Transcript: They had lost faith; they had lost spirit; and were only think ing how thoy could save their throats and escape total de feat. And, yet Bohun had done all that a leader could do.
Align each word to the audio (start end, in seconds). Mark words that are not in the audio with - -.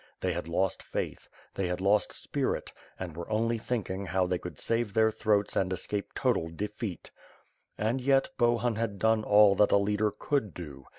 They 0.21 0.33
had 0.33 0.47
lost 0.47 0.81
faith; 0.81 1.29
they 1.53 1.67
had 1.67 1.79
lost 1.79 2.11
spirit; 2.11 2.71
and 2.99 3.15
were 3.15 3.29
only 3.29 3.59
think 3.59 3.87
ing 3.87 4.07
how 4.07 4.25
thoy 4.25 4.39
could 4.41 4.57
save 4.57 4.95
their 4.95 5.11
throats 5.11 5.55
and 5.55 5.71
escape 5.71 6.15
total 6.15 6.49
de 6.49 6.69
feat. 6.69 7.11
And, 7.77 8.01
yet 8.01 8.29
Bohun 8.35 8.77
had 8.77 8.97
done 8.97 9.23
all 9.23 9.53
that 9.57 9.71
a 9.71 9.77
leader 9.77 10.09
could 10.09 10.55
do. 10.55 10.87